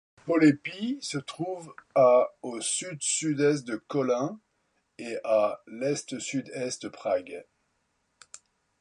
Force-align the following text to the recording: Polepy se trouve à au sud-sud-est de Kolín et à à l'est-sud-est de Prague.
Polepy 0.25 0.97
se 0.99 1.19
trouve 1.19 1.75
à 1.93 2.27
au 2.41 2.59
sud-sud-est 2.59 3.65
de 3.67 3.75
Kolín 3.75 4.39
et 4.97 5.17
à 5.17 5.19
à 5.23 5.63
l'est-sud-est 5.67 6.81
de 6.81 6.87
Prague. 6.87 7.45